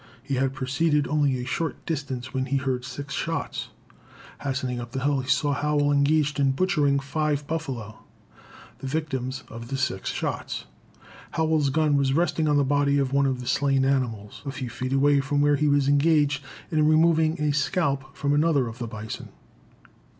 He 0.23 0.33
had 0.33 0.55
proceeded 0.55 1.07
only 1.07 1.37
a 1.39 1.45
short 1.45 1.85
distance 1.85 2.33
when 2.33 2.47
he 2.47 2.57
heard 2.57 2.83
six 2.85 3.13
shots. 3.13 3.67
Hastening 4.41 4.79
up 4.81 4.95
a 4.95 4.99
hill, 5.03 5.19
he 5.19 5.29
saw 5.29 5.53
Howell 5.53 5.91
engaged 5.91 6.39
in 6.39 6.53
butchering 6.53 6.97
five 6.99 7.45
buffalo, 7.45 7.99
the 8.79 8.87
victims 8.87 9.43
of 9.47 9.67
the 9.67 9.77
six 9.77 10.09
shots. 10.09 10.65
Howell's 11.33 11.69
gun 11.69 11.97
was 11.97 12.13
resting 12.13 12.47
on 12.47 12.57
the 12.57 12.63
body 12.63 12.97
of 12.97 13.13
one 13.13 13.27
of 13.27 13.41
the 13.41 13.47
slain 13.47 13.85
animals, 13.85 14.41
a 14.43 14.49
few 14.51 14.71
feet 14.71 14.91
away 14.91 15.19
from 15.19 15.39
where 15.39 15.55
he 15.55 15.67
was 15.67 15.87
engaged 15.87 16.43
in 16.71 16.87
removing 16.87 17.39
a 17.39 17.51
scalp 17.53 18.15
from 18.17 18.33
another 18.33 18.67
of 18.67 18.79
the 18.79 18.87
bison. 18.87 19.29